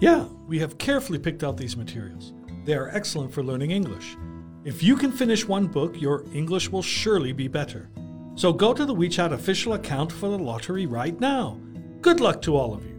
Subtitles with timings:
[0.00, 2.32] Yeah, we have carefully picked out these materials.
[2.64, 4.16] They are excellent for learning English.
[4.64, 7.88] If you can finish one book, your English will surely be better.
[8.34, 11.58] So go to the WeChat official account for the lottery right now.
[12.00, 12.98] Good luck to all of you.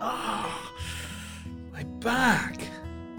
[0.00, 0.72] Ah,
[1.72, 2.62] my back.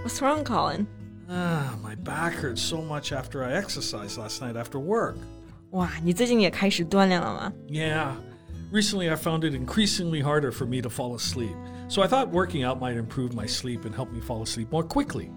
[0.02, 0.88] What's wrong, Colin?
[1.30, 5.16] Ah, my back hurts so much after I exercised last night after work.
[5.72, 7.54] 哇，你最近也开始锻炼了吗？
[7.68, 8.14] Yeah.
[8.72, 11.56] Recently, I found it increasingly harder for me to fall asleep.
[11.88, 14.84] So I thought working out might improve my sleep and help me fall asleep more
[14.84, 15.30] quickly.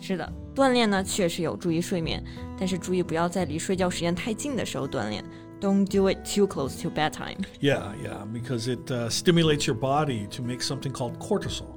[0.00, 2.24] 是的，锻炼呢确实有助于睡眠，
[2.58, 5.24] 但是注意不要在离睡觉时间太近的时候锻炼。
[5.60, 7.36] Don't do it too close to bedtime.
[7.60, 11.76] Yeah, yeah, because it uh, stimulates your body to make something called cortisol.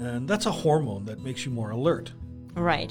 [0.00, 2.12] And that's a hormone that makes you more alert.
[2.54, 2.90] Right.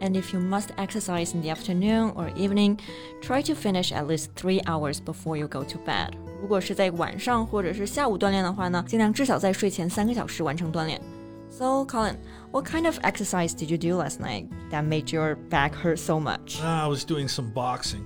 [0.00, 2.78] And if you must exercise in the afternoon or evening,
[3.22, 6.10] try to finish at least three hours before you go to bed.
[6.42, 11.00] 如果是在晚上或者是下午锻炼的话呢，尽量至少在睡前三个小时完成锻炼。
[11.48, 12.16] So, Colin,
[12.50, 16.20] what kind of exercise did you do last night that made your back hurt so
[16.20, 16.60] much?
[16.60, 18.02] Ah, I was doing some boxing.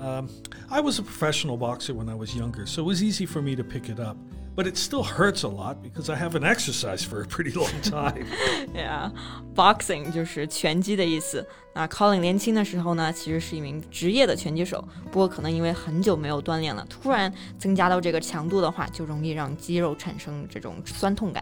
[0.00, 0.28] Um,
[0.68, 3.54] I was a professional boxer when I was younger, so it was easy for me
[3.54, 4.16] to pick it up.
[4.56, 8.26] But it still hurts a lot because I haven't exercised for a pretty long time.
[8.74, 9.12] Yeah,
[9.54, 11.46] boxing 就是拳击的意思。
[11.74, 21.40] 那 Colin 年轻的时候呢，其实是一名职业的拳击手，不过可能因为很久没有锻炼了，突然增加到这个强度的话，就容易让肌肉产生这种酸痛感。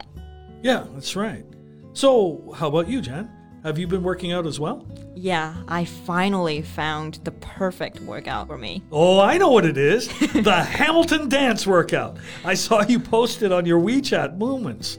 [0.62, 1.42] yeah, that's right.
[1.95, 3.29] So, how about you, Jan?
[3.64, 4.88] Have you been working out as well?
[5.14, 8.82] Yeah, I finally found the perfect workout for me.
[8.92, 10.08] Oh, I know what it is.
[10.33, 12.17] the Hamilton dance workout.
[12.44, 14.98] I saw you post it on your WeChat moments.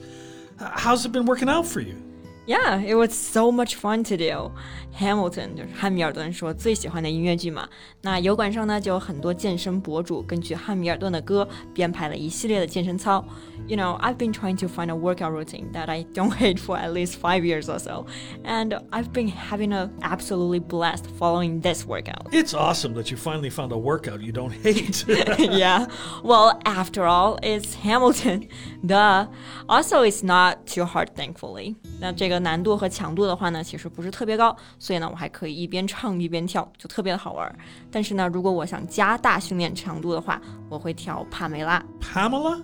[0.60, 2.00] How's it been working out for you?
[2.47, 4.51] Yeah, it was so much fun to do.
[4.97, 7.67] Hamilton 就是汉密尔顿说最喜欢的音乐剧嘛。
[8.01, 13.23] 那油管上呢就有很多健身博主根据汉密尔顿的歌编排了一系列的健身操。
[13.67, 16.93] You know, I've been trying to find a workout routine that I don't hate for at
[16.93, 18.05] least five years or so,
[18.45, 22.27] and I've been having a absolutely blast following this workout.
[22.31, 25.05] It's awesome that you finally found a workout you don't hate.
[25.37, 25.87] yeah.
[26.23, 28.47] Well, after all, it's Hamilton.
[28.85, 29.27] Duh.
[29.67, 31.75] Also, it's not too hard, thankfully.
[31.99, 37.58] 那这个 难度和强度的话呢，其实不是特别高，所以呢，我还可以一边唱一边跳，就特别的好玩。
[37.90, 41.82] 但是呢，如果我想加大训练强度的话，我会跳帕梅拉。
[42.00, 42.60] Pamela?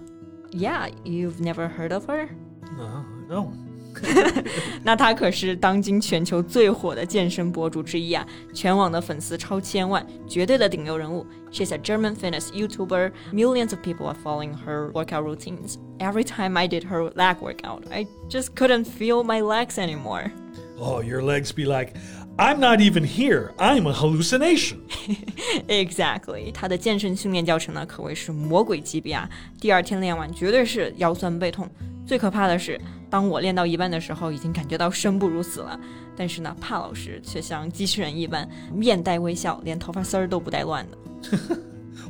[0.51, 2.29] Yeah, you've never heard of her?
[2.77, 3.68] No, no.
[4.84, 11.26] 那她可是当今全球最火的健身博主之一啊，全网的粉丝超千万，绝对的顶流人物。
[11.52, 13.12] She's a German fitness YouTuber.
[13.32, 15.76] Millions of people are following her workout routines.
[16.00, 20.32] Every time I did her leg workout, I just couldn't feel my legs anymore.
[20.80, 21.94] Oh, your legs be like,
[22.38, 23.54] I'm not even here.
[23.58, 24.80] I'm a hallucination.
[25.68, 29.30] Exactly，她的健身训练教程呢，可谓是魔鬼级别啊！
[29.62, 31.70] 第二天练完，绝对是腰酸背痛。
[32.09, 32.81] 最可怕的是，
[33.11, 35.79] 当我练到一半的时候，已经感觉到生不如死了。
[36.17, 40.97] 但是呢，帕老师却像机器人一般，面带微笑，连头发丝儿都不带乱的。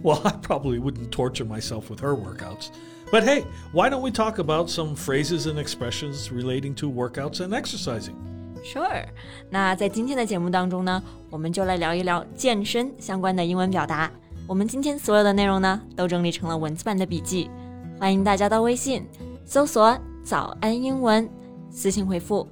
[0.04, 2.69] Well, I probably wouldn't torture myself with her workouts.
[3.10, 3.42] But hey,
[3.72, 8.14] why don't we talk about some phrases and expressions relating to workouts and exercising?
[8.62, 9.04] Sure，
[9.50, 14.08] 那在今天的节目当中呢，我们就来聊一聊健身相关的英文表达。
[14.47, 17.50] 我们今天所有的内容呢，都整理成了文字版的笔记，
[17.98, 19.04] 欢迎大家到微信
[19.47, 21.29] 搜索“早安英文”，
[21.69, 22.47] 私信回复“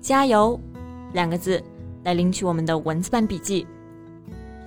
[0.00, 0.58] 加油”
[1.12, 1.62] 两个字
[2.04, 3.66] 来领取我们的文字版笔记。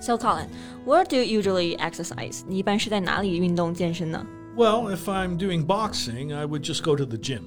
[0.00, 0.46] So Colin,
[0.86, 2.42] where do you usually exercise?
[2.46, 4.26] 你一般是在哪里运动健身呢？
[4.56, 7.42] Well, if I'm doing boxing, I would just go to the gym.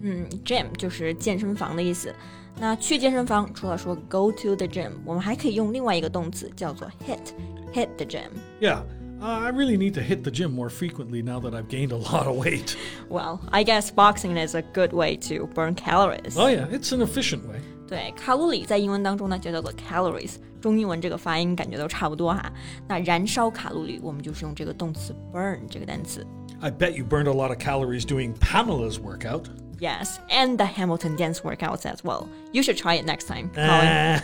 [0.00, 2.14] 嗯，gym 就是健身房的意思。
[2.58, 8.28] 那去健身房除了说 go to the gym，我们还可以用另外一个动词叫做 hit，hit the gym。
[8.60, 8.82] Yeah,
[9.20, 11.96] uh, I really need to hit the gym more frequently now that I've gained a
[11.96, 12.76] lot of weight.
[13.08, 16.36] Well, I guess boxing is a good way to burn calories.
[16.36, 17.60] Oh, yeah, it's an efficient way.
[17.86, 22.50] 对，卡路里在英文当中呢就叫做 calories，中英文这个发音感觉都差不多哈。
[22.88, 26.26] 那燃烧卡路里，我们就是用这个动词 burn 这个单词。
[26.60, 29.44] I bet you burned a lot of calories doing Pamela's workout.
[29.80, 32.28] Yes, and the Hamilton dance workouts as well.
[32.52, 34.20] You should try it next time, Colin.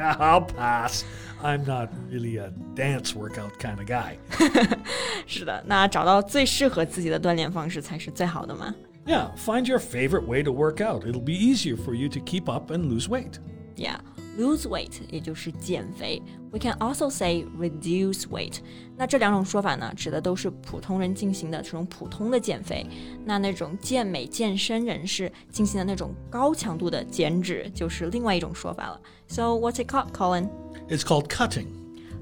[0.19, 1.05] I'll pass.
[1.43, 4.17] I'm not really a dance workout kind of guy.
[5.27, 8.73] 是的，那找到最适合自己的锻炼方式才是最好的嘛。
[9.05, 11.05] Yeah, find your favorite way to work out.
[11.05, 13.39] It'll be easier for you to keep up and lose weight.
[13.75, 13.99] Yeah,
[14.37, 16.21] lose weight 也就是减肥。
[16.51, 18.59] We can also say reduce weight。
[18.95, 22.85] 那这两种说法呢，指的都是普通人进行的这种普通的减肥。
[23.25, 29.01] 那那种健美健身人士进行的那种高强度的减脂，就是另外一种说法了。
[29.27, 30.49] So what's it called, Colin?
[30.89, 31.67] It's called cutting.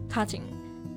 [0.10, 0.42] Cutting.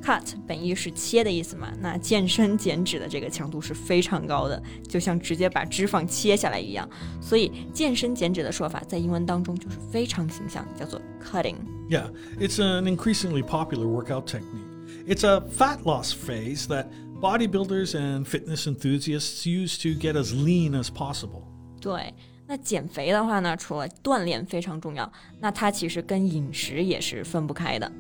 [0.01, 6.89] Cut 本意是切的意思嘛，那健身减脂的这个强度是非常高的，就像直接把脂肪切下来一样。
[7.21, 11.57] 所以健身减脂的说法在英文当中就是非常形象，叫做 cutting。
[11.89, 14.67] Yeah, it's an increasingly popular workout technique.
[15.07, 16.87] It's a fat loss phase that
[17.21, 21.43] bodybuilders and fitness enthusiasts use to get as lean as possible.
[21.81, 22.15] 对。
[22.51, 27.93] 那减肥的话呢，除了锻炼非常重要，那它其实跟饮食也是分不开的。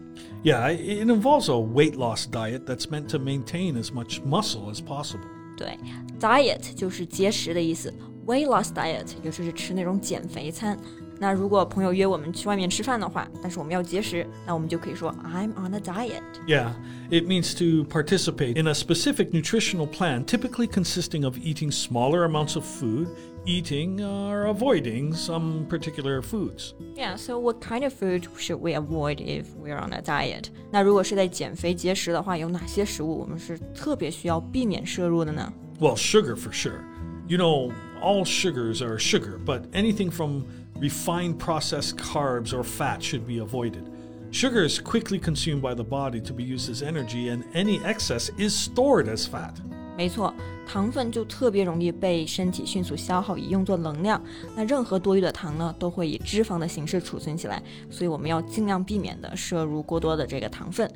[0.42, 4.80] Yeah, it involves a weight loss diet that's meant to maintain as much muscle as
[4.80, 5.28] possible.
[5.54, 5.78] 对，
[6.18, 7.92] diet 就是节食的意思，
[8.26, 10.78] weight loss diet 也就是吃那种减肥餐。
[11.20, 16.22] 那如果朋友约我们去外面吃饭的话，但是我们要节食，那我们就可以说 I'm on a diet.
[16.46, 16.70] Yeah,
[17.10, 22.54] it means to participate in a specific nutritional plan, typically consisting of eating smaller amounts
[22.54, 23.08] of food,
[23.44, 26.74] eating or avoiding some particular foods.
[26.94, 30.50] Yeah, so what kind of food should we avoid if we're on a diet?
[30.70, 35.52] 那如果是在减肥节食的话，有哪些食物我们是特别需要避免摄入的呢？
[35.80, 36.84] Well, sugar for sure.
[37.26, 40.44] You know, all sugars are sugar, but anything from
[40.80, 43.82] refined processed carbs or fat should be avoided.
[44.30, 48.30] Sugar is quickly consumed by the body to be used as energy, and any excess
[48.38, 49.54] is stored as fat.
[49.96, 50.32] 没错，
[50.64, 54.22] 糖分就特别容易被身体迅速消耗，以用作能量。
[54.54, 57.60] 那任何多余的糖呢，都会以脂肪的形式储存起来，
[57.90, 60.88] 所以我们要尽量避免的摄入过多的这个糖分。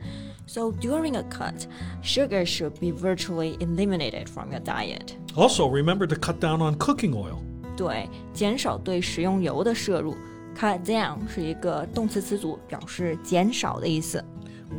[0.46, 1.64] So during a cut,
[2.02, 5.14] sugar should be virtually eliminated from your diet.
[5.34, 7.38] Also, remember to cut down on cooking oil.
[7.76, 10.16] 对，减少对食用油的摄入。
[10.58, 14.22] Cut down 是一个动词词组，表示减少的意思。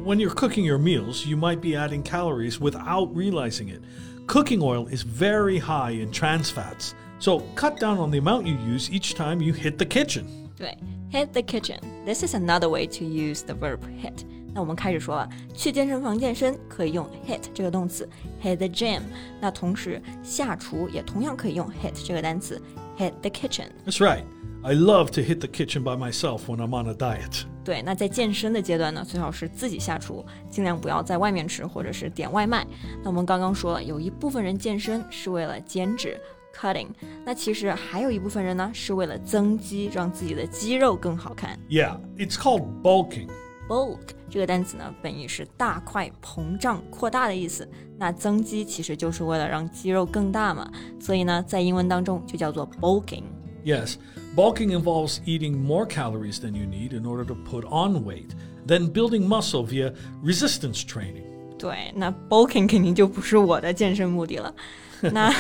[0.06, 3.82] When you're cooking your meals, you might be adding calories without realizing it.
[4.28, 8.56] Cooking oil is very high in trans fats, so cut down on the amount you
[8.56, 10.26] use each time you hit the kitchen.
[10.58, 10.78] 对，
[11.12, 11.80] hit the kitchen.
[12.06, 14.24] This is another way to use the verb hit.
[14.54, 18.08] 那我们开始说了，去健身房健身可以用 hit 这个动词，
[18.42, 19.02] hit the gym。
[19.42, 22.62] 那同时下厨也同样可以用 hit 这个单词，
[22.98, 24.24] hit the kitchen。That's right.
[24.66, 27.44] I love to hit the kitchen by myself when I'm on a diet.
[27.66, 32.66] 对，那在健身的阶段呢，最好是自己下厨，尽量不要在外面吃或者是点外卖。
[33.04, 36.18] 那我们刚刚说了，有一部分人健身是为了减脂
[36.56, 36.88] （cutting），
[37.26, 41.60] 那其实还有一部分人呢是为了增肌，让自己的肌肉更好看。
[41.70, 43.28] Yeah, it's called bulking.
[43.68, 47.68] Bulk 这个单词呢，本意是大块、膨胀、扩大的意思。
[47.98, 50.70] 那增肌其实就是为了让肌肉更大嘛，
[51.00, 53.96] 所以呢，在英文当中就叫做 bulking。Yes,
[54.36, 58.32] bulking involves eating more calories than you need in order to put on weight,
[58.68, 61.24] then building muscle via resistance training.
[61.58, 64.54] 对，那 bulking 肯定就不是我的健身目的了。
[65.14, 65.34] 那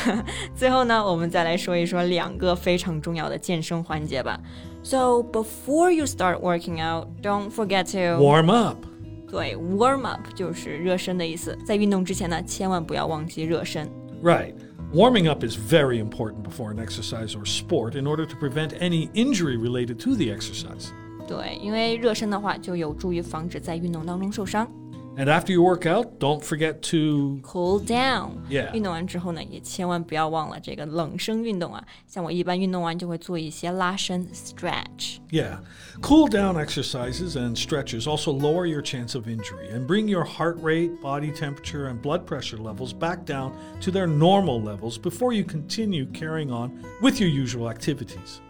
[0.55, 4.39] 最后呢，我们再来说一说两个非常重要的健身环节吧。
[4.87, 8.85] So before you start working out, don't forget to warm up.
[9.29, 11.57] 对，warm up 就是热身的意思。
[11.65, 13.89] 在运动之前呢，千万不要忘记热身。
[14.21, 14.53] Right.
[14.93, 19.09] Warming up is very important before an exercise or sport in order to prevent any
[19.13, 20.89] injury related to the exercise.
[21.27, 24.69] 对，因为热身的话就有助于防止在运动当中受伤。
[25.17, 28.41] and after you work out, don't forget to cool down.
[28.49, 28.73] Yeah.
[28.73, 31.83] 运动完之后呢，也千万不要忘了这个冷身运动啊。
[32.07, 35.59] 像我一般运动完就会做一些拉伸 stretch。Yeah.
[36.01, 40.57] Cool down exercises and stretches also lower your chance of injury and bring your heart
[40.61, 43.51] rate, body temperature, and blood pressure levels back down
[43.81, 48.41] to their normal levels before you continue carrying on with your usual activities.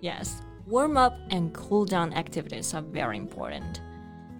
[0.00, 3.80] Yes, warm up and cool down activities are very important.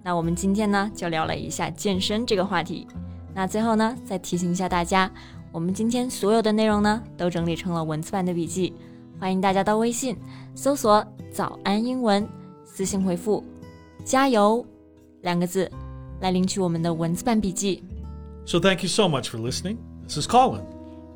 [0.02, 2.86] 那我们今天呢就聊了一下健身这个话题。
[3.34, 5.10] 那最后呢，再提醒一下大家，
[5.52, 8.72] 我们今天所有的内容呢都整理成了文字版的笔记，
[9.18, 10.16] 欢迎大家到微信
[10.54, 12.28] 搜索“早安英文”，
[12.64, 13.44] 私信回复
[14.04, 14.64] “加油”
[15.22, 15.70] 两个字
[16.20, 17.82] 来领取我们的文字版笔记。
[18.46, 19.76] So thank you so much for listening.
[20.08, 20.62] This is Colin.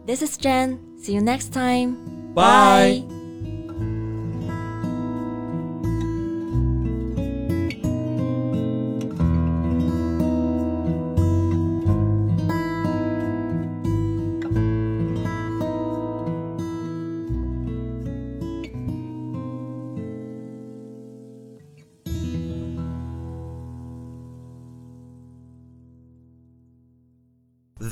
[0.06, 0.78] This is Jen.
[1.02, 1.96] See you next time.
[2.34, 3.23] Bye.